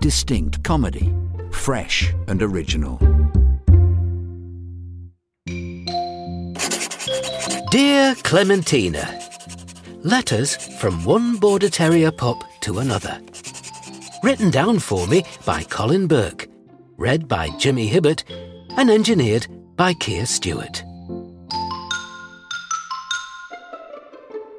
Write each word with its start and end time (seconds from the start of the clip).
distinct 0.00 0.62
comedy, 0.64 1.14
fresh 1.50 2.12
and 2.26 2.42
original. 2.42 2.98
Dear 7.70 8.14
Clementina, 8.24 9.20
Letters 10.02 10.56
from 10.78 11.04
one 11.04 11.36
Border 11.36 11.68
Terrier 11.68 12.10
pup 12.10 12.42
to 12.62 12.78
another. 12.78 13.20
Written 14.22 14.50
down 14.50 14.78
for 14.78 15.06
me 15.06 15.24
by 15.44 15.62
Colin 15.64 16.06
Burke, 16.06 16.48
read 16.96 17.28
by 17.28 17.50
Jimmy 17.58 17.86
Hibbert, 17.86 18.24
and 18.78 18.90
engineered 18.90 19.46
by 19.76 19.92
Keir 19.92 20.24
Stewart. 20.24 20.82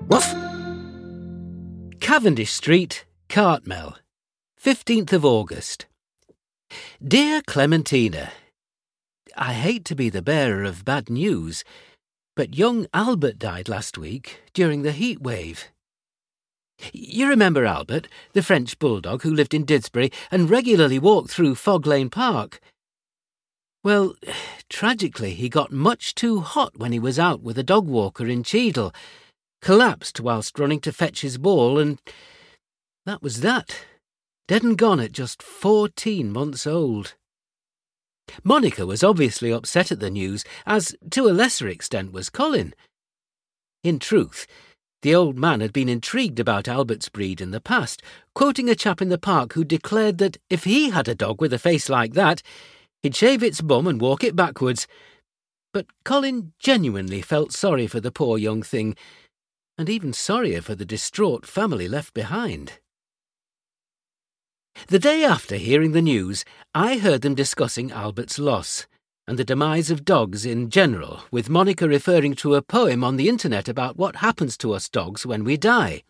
Woof! 0.08 0.32
Cavendish 2.02 2.52
Street, 2.52 3.06
Cartmel, 3.28 3.96
15th 4.64 5.12
of 5.12 5.26
August. 5.26 5.88
Dear 7.04 7.42
Clementina, 7.48 8.32
I 9.36 9.54
hate 9.54 9.84
to 9.86 9.96
be 9.96 10.08
the 10.08 10.22
bearer 10.22 10.64
of 10.64 10.86
bad 10.86 11.10
news, 11.10 11.64
but 12.36 12.56
young 12.56 12.86
Albert 12.94 13.40
died 13.40 13.68
last 13.68 13.98
week 13.98 14.40
during 14.54 14.84
the 14.84 14.92
heat 14.92 15.20
wave. 15.20 15.70
You 16.94 17.28
remember 17.28 17.66
Albert, 17.66 18.08
the 18.34 18.44
French 18.44 18.78
bulldog 18.78 19.24
who 19.24 19.34
lived 19.34 19.56
in 19.56 19.66
Didsbury 19.66 20.14
and 20.30 20.48
regularly 20.48 21.00
walked 21.00 21.32
through 21.32 21.56
Fog 21.56 21.88
Lane 21.88 22.12
Park? 22.12 22.62
Well, 23.84 24.14
tragically, 24.70 25.34
he 25.34 25.50
got 25.50 25.72
much 25.72 26.14
too 26.14 26.42
hot 26.42 26.78
when 26.78 26.92
he 26.92 27.00
was 27.00 27.18
out 27.18 27.42
with 27.42 27.58
a 27.58 27.64
dog 27.64 27.88
walker 27.88 28.28
in 28.28 28.44
Cheadle, 28.44 28.94
collapsed 29.60 30.20
whilst 30.20 30.60
running 30.60 30.82
to 30.82 30.94
fetch 30.94 31.22
his 31.22 31.40
ball, 31.40 31.80
and 31.80 32.00
that 33.08 33.24
was 33.24 33.42
that. 33.42 33.86
Dead 34.52 34.64
and 34.64 34.78
gone 34.78 35.00
at 35.00 35.14
just 35.14 35.42
14 35.42 36.30
months 36.30 36.68
old. 36.68 37.16
Monica 38.44 38.86
was 38.86 39.02
obviously 39.02 39.50
upset 39.50 39.94
at 39.94 40.02
the 40.02 40.10
news, 40.10 40.44
as 40.66 40.94
to 41.10 41.30
a 41.30 41.32
lesser 41.32 41.70
extent 41.70 42.12
was 42.12 42.30
Colin. 42.30 42.74
In 43.82 43.98
truth, 43.98 44.46
the 45.04 45.16
old 45.16 45.38
man 45.38 45.62
had 45.62 45.72
been 45.72 45.88
intrigued 45.88 46.38
about 46.38 46.68
Albert's 46.68 47.08
breed 47.08 47.40
in 47.40 47.52
the 47.52 47.62
past, 47.62 48.02
quoting 48.36 48.70
a 48.70 48.76
chap 48.76 49.02
in 49.02 49.08
the 49.08 49.18
park 49.18 49.54
who 49.54 49.64
declared 49.64 50.18
that 50.18 50.36
if 50.50 50.66
he 50.66 50.90
had 50.90 51.08
a 51.08 51.16
dog 51.16 51.40
with 51.40 51.54
a 51.54 51.58
face 51.58 51.88
like 51.88 52.12
that, 52.16 52.42
he'd 53.04 53.16
shave 53.16 53.42
its 53.42 53.62
bum 53.62 53.88
and 53.88 54.02
walk 54.02 54.22
it 54.22 54.36
backwards. 54.36 54.86
But 55.72 55.86
Colin 56.04 56.52
genuinely 56.60 57.22
felt 57.22 57.54
sorry 57.54 57.88
for 57.88 58.02
the 58.02 58.12
poor 58.12 58.38
young 58.38 58.64
thing, 58.64 58.98
and 59.78 59.88
even 59.88 60.12
sorrier 60.12 60.62
for 60.62 60.76
the 60.76 60.84
distraught 60.84 61.46
family 61.46 61.88
left 61.88 62.14
behind. 62.14 62.80
The 64.88 65.00
day 65.00 65.24
after 65.24 65.56
hearing 65.56 65.94
the 65.94 66.02
news, 66.02 66.44
I 66.76 66.98
heard 66.98 67.22
them 67.22 67.36
discussing 67.36 67.92
Albert's 67.92 68.38
loss 68.38 68.88
and 69.28 69.40
the 69.40 69.46
demise 69.46 69.90
of 69.90 70.04
dogs 70.04 70.46
in 70.46 70.70
general, 70.70 71.22
with 71.32 71.50
Monica 71.50 71.88
referring 71.88 72.36
to 72.36 72.56
a 72.56 72.62
poem 72.62 73.04
on 73.04 73.16
the 73.16 73.30
internet 73.30 73.70
about 73.70 73.96
what 73.96 74.18
happens 74.18 74.58
to 74.58 74.74
us 74.74 74.90
dogs 74.90 75.26
when 75.26 75.44
we 75.44 75.56
die. 75.56 76.04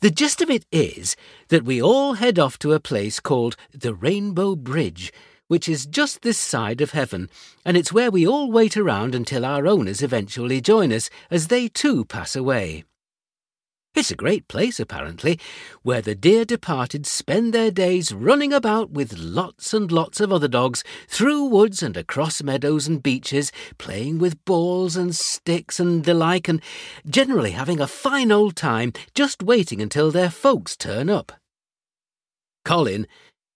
The 0.00 0.10
gist 0.10 0.40
of 0.40 0.50
it 0.50 0.64
is 0.70 1.16
that 1.48 1.64
we 1.64 1.82
all 1.82 2.14
head 2.14 2.38
off 2.38 2.58
to 2.60 2.72
a 2.72 2.80
place 2.80 3.18
called 3.18 3.56
the 3.72 3.94
Rainbow 3.94 4.54
Bridge, 4.54 5.12
which 5.48 5.68
is 5.68 5.86
just 5.86 6.22
this 6.22 6.38
side 6.38 6.80
of 6.80 6.90
heaven, 6.90 7.28
and 7.64 7.76
it's 7.76 7.92
where 7.92 8.10
we 8.10 8.26
all 8.26 8.50
wait 8.50 8.76
around 8.76 9.14
until 9.14 9.44
our 9.44 9.66
owners 9.66 10.02
eventually 10.02 10.60
join 10.60 10.92
us 10.92 11.08
as 11.30 11.48
they 11.48 11.68
too 11.68 12.04
pass 12.04 12.36
away. 12.36 12.84
It's 13.96 14.10
a 14.10 14.14
great 14.14 14.46
place, 14.46 14.78
apparently, 14.78 15.40
where 15.82 16.02
the 16.02 16.14
dear 16.14 16.44
departed 16.44 17.06
spend 17.06 17.54
their 17.54 17.70
days 17.70 18.12
running 18.12 18.52
about 18.52 18.90
with 18.90 19.16
lots 19.16 19.72
and 19.72 19.90
lots 19.90 20.20
of 20.20 20.30
other 20.30 20.48
dogs 20.48 20.84
through 21.08 21.46
woods 21.46 21.82
and 21.82 21.96
across 21.96 22.42
meadows 22.42 22.86
and 22.86 23.02
beaches, 23.02 23.50
playing 23.78 24.18
with 24.18 24.44
balls 24.44 24.98
and 24.98 25.16
sticks 25.16 25.80
and 25.80 26.04
the 26.04 26.12
like, 26.12 26.46
and 26.46 26.60
generally 27.08 27.52
having 27.52 27.80
a 27.80 27.86
fine 27.86 28.30
old 28.30 28.54
time 28.54 28.92
just 29.14 29.42
waiting 29.42 29.80
until 29.80 30.10
their 30.10 30.28
folks 30.28 30.76
turn 30.76 31.08
up. 31.08 31.32
Colin, 32.66 33.06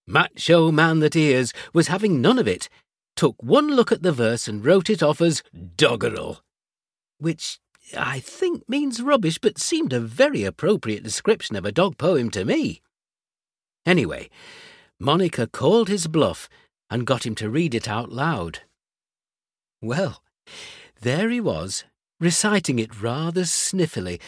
macho 0.07 0.73
man 0.73 1.01
that 1.01 1.13
he 1.13 1.35
is, 1.35 1.53
was 1.75 1.89
having 1.89 2.23
none 2.23 2.39
of 2.39 2.49
it, 2.49 2.71
took 3.15 3.37
one 3.43 3.69
look 3.69 3.93
at 3.93 4.03
the 4.03 4.11
verse 4.11 4.49
and 4.49 4.65
wrote 4.65 4.89
it 4.89 5.03
off 5.03 5.21
as 5.21 5.43
doggerel, 5.77 6.41
which 7.19 7.59
I 7.97 8.21
think 8.21 8.69
means 8.69 9.03
rubbish, 9.03 9.39
but 9.39 9.59
seemed 9.59 9.93
a 9.93 10.01
very 10.01 10.45
appropriate 10.45 11.03
description 11.03 11.57
of 11.57 11.65
a 11.65 11.73
dog 11.73 11.99
poem 11.99 12.31
to 12.31 12.45
me. 12.45 12.83
Anyway, 13.87 14.31
Monica 14.99 15.47
called 15.47 15.89
his 15.89 16.07
bluff 16.07 16.49
and 16.91 17.07
got 17.07 17.25
him 17.25 17.35
to 17.37 17.51
read 17.51 17.75
it 17.75 17.89
out 17.89 18.13
loud. 18.13 18.61
Well, 19.81 20.23
there 21.01 21.31
he 21.31 21.41
was, 21.41 21.85
reciting 22.19 22.79
it 22.79 23.01
rather 23.01 23.43
sniffily, 23.43 24.21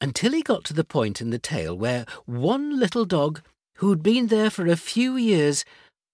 until 0.00 0.32
he 0.32 0.42
got 0.42 0.64
to 0.64 0.74
the 0.74 0.84
point 0.84 1.20
in 1.20 1.30
the 1.30 1.38
tale 1.38 1.76
where 1.76 2.06
one 2.26 2.78
little 2.80 3.04
dog, 3.04 3.42
who'd 3.76 4.02
been 4.02 4.26
there 4.26 4.50
for 4.50 4.66
a 4.66 4.76
few 4.76 5.16
years, 5.16 5.64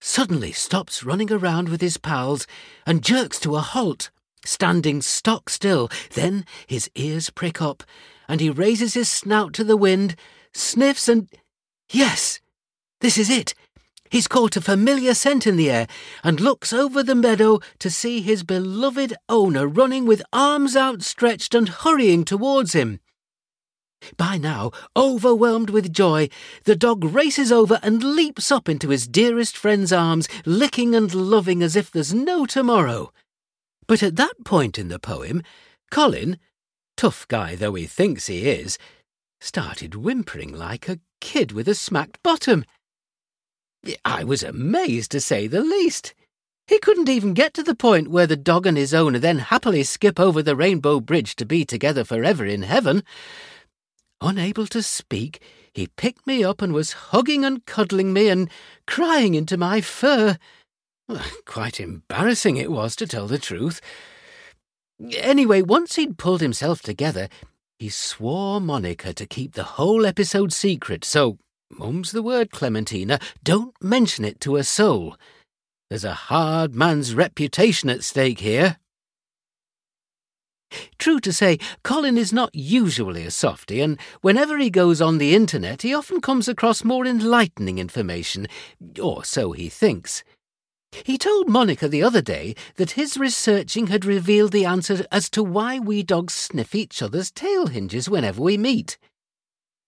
suddenly 0.00 0.52
stops 0.52 1.04
running 1.04 1.32
around 1.32 1.68
with 1.68 1.80
his 1.80 1.96
pals 1.96 2.46
and 2.84 3.02
jerks 3.02 3.40
to 3.40 3.56
a 3.56 3.60
halt 3.60 4.10
standing 4.44 5.02
stock 5.02 5.48
still. 5.48 5.88
Then 6.14 6.44
his 6.66 6.90
ears 6.94 7.30
prick 7.30 7.62
up, 7.62 7.82
and 8.28 8.40
he 8.40 8.50
raises 8.50 8.94
his 8.94 9.10
snout 9.10 9.52
to 9.54 9.64
the 9.64 9.76
wind, 9.76 10.16
sniffs, 10.52 11.08
and. 11.08 11.28
Yes! 11.90 12.40
This 13.00 13.18
is 13.18 13.30
it! 13.30 13.54
He's 14.10 14.28
caught 14.28 14.56
a 14.56 14.60
familiar 14.60 15.14
scent 15.14 15.46
in 15.46 15.56
the 15.56 15.70
air 15.70 15.86
and 16.22 16.40
looks 16.40 16.72
over 16.72 17.02
the 17.02 17.14
meadow 17.14 17.60
to 17.80 17.90
see 17.90 18.20
his 18.20 18.44
beloved 18.44 19.14
owner 19.28 19.66
running 19.66 20.06
with 20.06 20.22
arms 20.32 20.76
outstretched 20.76 21.54
and 21.54 21.68
hurrying 21.68 22.24
towards 22.24 22.72
him. 22.72 23.00
By 24.16 24.36
now, 24.38 24.70
overwhelmed 24.96 25.70
with 25.70 25.92
joy, 25.92 26.28
the 26.64 26.76
dog 26.76 27.02
races 27.02 27.50
over 27.50 27.80
and 27.82 28.02
leaps 28.02 28.52
up 28.52 28.68
into 28.68 28.90
his 28.90 29.08
dearest 29.08 29.56
friend's 29.56 29.92
arms, 29.92 30.28
licking 30.44 30.94
and 30.94 31.12
loving 31.12 31.62
as 31.62 31.74
if 31.74 31.90
there's 31.90 32.14
no 32.14 32.46
tomorrow. 32.46 33.12
But 33.86 34.02
at 34.02 34.16
that 34.16 34.44
point 34.44 34.78
in 34.78 34.88
the 34.88 34.98
poem, 34.98 35.42
Colin, 35.90 36.38
tough 36.96 37.26
guy 37.28 37.54
though 37.54 37.74
he 37.74 37.86
thinks 37.86 38.26
he 38.26 38.48
is, 38.48 38.78
started 39.40 39.94
whimpering 39.94 40.52
like 40.52 40.88
a 40.88 41.00
kid 41.20 41.52
with 41.52 41.68
a 41.68 41.74
smacked 41.74 42.22
bottom. 42.22 42.64
I 44.04 44.24
was 44.24 44.42
amazed 44.42 45.12
to 45.12 45.20
say 45.20 45.46
the 45.46 45.62
least. 45.62 46.14
He 46.66 46.80
couldn't 46.80 47.08
even 47.08 47.34
get 47.34 47.54
to 47.54 47.62
the 47.62 47.76
point 47.76 48.08
where 48.10 48.26
the 48.26 48.36
dog 48.36 48.66
and 48.66 48.76
his 48.76 48.92
owner 48.92 49.20
then 49.20 49.38
happily 49.38 49.84
skip 49.84 50.18
over 50.18 50.42
the 50.42 50.56
rainbow 50.56 50.98
bridge 50.98 51.36
to 51.36 51.46
be 51.46 51.64
together 51.64 52.02
forever 52.02 52.44
in 52.44 52.62
heaven. 52.62 53.04
Unable 54.20 54.66
to 54.68 54.82
speak, 54.82 55.40
he 55.72 55.86
picked 55.96 56.26
me 56.26 56.42
up 56.42 56.60
and 56.62 56.72
was 56.72 56.92
hugging 56.92 57.44
and 57.44 57.64
cuddling 57.66 58.12
me 58.12 58.28
and 58.28 58.50
crying 58.86 59.34
into 59.34 59.56
my 59.56 59.80
fur. 59.80 60.38
Quite 61.44 61.80
embarrassing 61.80 62.56
it 62.56 62.70
was, 62.70 62.96
to 62.96 63.06
tell 63.06 63.26
the 63.26 63.38
truth. 63.38 63.80
Anyway, 65.18 65.62
once 65.62 65.96
he'd 65.96 66.18
pulled 66.18 66.40
himself 66.40 66.82
together, 66.82 67.28
he 67.78 67.88
swore 67.88 68.60
Monica 68.60 69.12
to 69.12 69.26
keep 69.26 69.52
the 69.52 69.76
whole 69.76 70.06
episode 70.06 70.52
secret, 70.52 71.04
so, 71.04 71.38
mum's 71.70 72.12
the 72.12 72.22
word, 72.22 72.50
Clementina, 72.50 73.18
don't 73.44 73.74
mention 73.82 74.24
it 74.24 74.40
to 74.40 74.56
a 74.56 74.64
soul. 74.64 75.16
There's 75.90 76.04
a 76.04 76.14
hard 76.14 76.74
man's 76.74 77.14
reputation 77.14 77.90
at 77.90 78.02
stake 78.02 78.40
here. 78.40 78.78
True 80.98 81.20
to 81.20 81.32
say, 81.32 81.58
Colin 81.84 82.18
is 82.18 82.32
not 82.32 82.50
usually 82.54 83.24
a 83.24 83.30
softy, 83.30 83.80
and 83.80 83.98
whenever 84.20 84.58
he 84.58 84.70
goes 84.70 85.00
on 85.00 85.18
the 85.18 85.34
internet, 85.34 85.82
he 85.82 85.94
often 85.94 86.20
comes 86.20 86.48
across 86.48 86.82
more 86.82 87.06
enlightening 87.06 87.78
information, 87.78 88.48
or 89.00 89.24
so 89.24 89.52
he 89.52 89.68
thinks. 89.68 90.24
He 91.04 91.18
told 91.18 91.48
Monica 91.48 91.88
the 91.88 92.02
other 92.02 92.22
day 92.22 92.54
that 92.76 92.92
his 92.92 93.16
researching 93.16 93.86
had 93.88 94.04
revealed 94.04 94.52
the 94.52 94.64
answer 94.64 95.06
as 95.12 95.30
to 95.30 95.42
why 95.42 95.78
we 95.78 96.02
dogs 96.02 96.34
sniff 96.34 96.74
each 96.74 97.00
other's 97.00 97.30
tail 97.30 97.68
hinges 97.68 98.08
whenever 98.08 98.42
we 98.42 98.58
meet. 98.58 98.98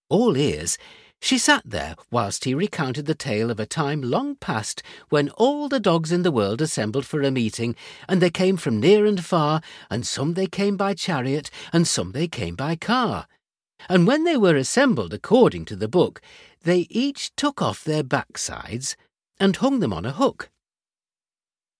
All 0.08 0.36
ears, 0.36 0.78
she 1.20 1.36
sat 1.36 1.62
there 1.64 1.96
whilst 2.10 2.44
he 2.44 2.54
recounted 2.54 3.06
the 3.06 3.14
tale 3.14 3.50
of 3.50 3.58
a 3.58 3.66
time 3.66 4.00
long 4.00 4.36
past 4.36 4.82
when 5.08 5.30
all 5.30 5.68
the 5.68 5.80
dogs 5.80 6.12
in 6.12 6.22
the 6.22 6.30
world 6.30 6.62
assembled 6.62 7.04
for 7.04 7.22
a 7.22 7.30
meeting, 7.30 7.74
and 8.08 8.22
they 8.22 8.30
came 8.30 8.56
from 8.56 8.78
near 8.78 9.04
and 9.04 9.24
far, 9.24 9.60
and 9.90 10.06
some 10.06 10.34
they 10.34 10.46
came 10.46 10.76
by 10.76 10.94
chariot, 10.94 11.50
and 11.72 11.88
some 11.88 12.12
they 12.12 12.28
came 12.28 12.54
by 12.54 12.76
car. 12.76 13.26
And 13.88 14.06
when 14.06 14.24
they 14.24 14.36
were 14.36 14.56
assembled 14.56 15.12
according 15.12 15.64
to 15.66 15.76
the 15.76 15.88
book, 15.88 16.20
they 16.62 16.86
each 16.90 17.34
took 17.34 17.60
off 17.60 17.82
their 17.82 18.04
backsides 18.04 18.94
and 19.40 19.56
hung 19.56 19.80
them 19.80 19.92
on 19.92 20.04
a 20.04 20.12
hook. 20.12 20.50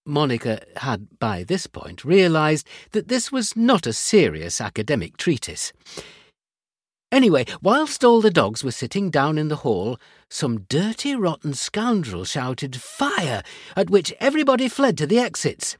Monica 0.08 0.60
had 0.76 1.18
by 1.18 1.44
this 1.44 1.66
point 1.66 2.04
realized 2.04 2.66
that 2.92 3.08
this 3.08 3.30
was 3.30 3.54
not 3.54 3.86
a 3.86 3.92
serious 3.92 4.60
academic 4.60 5.16
treatise. 5.16 5.72
Anyway, 7.10 7.46
whilst 7.62 8.04
all 8.04 8.20
the 8.20 8.30
dogs 8.30 8.62
were 8.62 8.70
sitting 8.70 9.10
down 9.10 9.38
in 9.38 9.48
the 9.48 9.56
hall, 9.56 9.98
some 10.28 10.60
dirty, 10.68 11.14
rotten 11.14 11.54
scoundrel 11.54 12.24
shouted 12.24 12.76
fire, 12.76 13.42
at 13.76 13.88
which 13.88 14.12
everybody 14.20 14.68
fled 14.68 14.98
to 14.98 15.06
the 15.06 15.18
exits. 15.18 15.78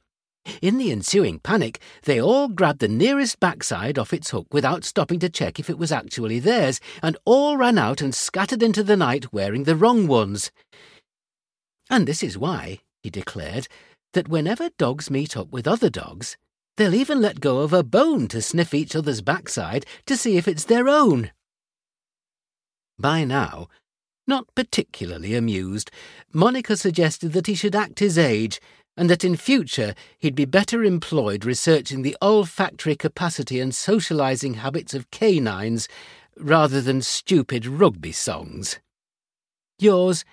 In 0.63 0.79
the 0.79 0.91
ensuing 0.91 1.41
panic, 1.41 1.81
they 2.05 2.19
all 2.19 2.49
grabbed 2.49 2.81
the 2.81 2.89
nearest 2.89 3.39
backside 3.41 3.99
off 3.99 4.15
its 4.15 4.31
hook 4.31 4.47
without 4.53 4.85
stopping 4.85 5.19
to 5.19 5.29
check 5.29 5.59
if 5.59 5.69
it 5.69 5.79
was 5.79 5.93
actually 5.93 6.39
theirs, 6.39 6.81
and 7.03 7.19
all 7.27 7.59
ran 7.59 7.77
out 7.77 8.01
and 8.01 8.15
scattered 8.15 8.63
into 8.63 8.83
the 8.83 8.97
night 8.97 9.31
wearing 9.31 9.65
the 9.65 9.77
wrong 9.77 10.07
ones. 10.07 10.51
And 11.91 12.09
this 12.09 12.23
is 12.23 12.39
why, 12.39 12.81
he 13.03 13.11
declared, 13.11 13.69
that 14.13 14.29
whenever 14.29 14.71
dogs 14.79 15.11
meet 15.11 15.37
up 15.37 15.51
with 15.51 15.69
other 15.69 15.91
dogs, 15.91 16.37
They'll 16.79 16.95
even 16.95 17.21
let 17.21 17.41
go 17.41 17.59
of 17.59 17.73
a 17.73 17.83
bone 17.83 18.29
to 18.29 18.41
sniff 18.41 18.73
each 18.73 18.95
other's 18.95 19.21
backside 19.21 19.85
to 20.07 20.17
see 20.17 20.37
if 20.37 20.47
it's 20.47 20.65
their 20.65 20.89
own. 20.89 21.33
By 23.01 23.25
now, 23.25 23.67
not 24.29 24.47
particularly 24.55 25.35
amused, 25.35 25.91
Monica 26.33 26.77
suggested 26.77 27.33
that 27.33 27.49
he 27.49 27.57
should 27.57 27.75
act 27.75 27.99
his 27.99 28.17
age 28.17 28.61
and 28.97 29.11
that 29.11 29.25
in 29.25 29.35
future 29.35 29.93
he'd 30.21 30.37
be 30.37 30.45
better 30.45 30.85
employed 30.85 31.45
researching 31.45 32.03
the 32.03 32.17
olfactory 32.23 32.95
capacity 32.95 33.59
and 33.59 33.75
socializing 33.75 34.55
habits 34.55 34.95
of 34.95 35.11
canines 35.11 35.89
rather 36.39 36.81
than 36.81 37.03
stupid 37.03 37.67
rugby 37.67 38.13
songs. 38.13 38.79
Yours, 39.81 40.25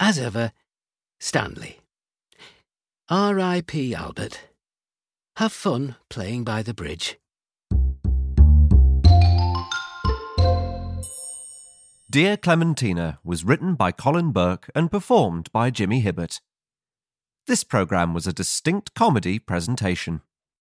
as 0.00 0.18
ever, 0.18 0.52
Stanley. 1.20 1.81
R.I.P. 3.12 3.94
Albert. 3.94 4.40
Have 5.36 5.52
fun 5.52 5.96
playing 6.08 6.44
by 6.44 6.62
the 6.62 6.72
bridge. 6.72 7.18
Dear 12.08 12.38
Clementina 12.38 13.18
was 13.22 13.44
written 13.44 13.74
by 13.74 13.92
Colin 13.92 14.32
Burke 14.32 14.70
and 14.74 14.90
performed 14.90 15.52
by 15.52 15.68
Jimmy 15.68 16.00
Hibbert. 16.00 16.40
This 17.46 17.64
programme 17.64 18.14
was 18.14 18.26
a 18.26 18.32
distinct 18.32 18.94
comedy 18.94 19.38
presentation. 19.38 20.22